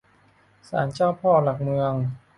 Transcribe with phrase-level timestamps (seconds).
[0.69, 1.93] ศาลเจ้าพ่อหลักเมือง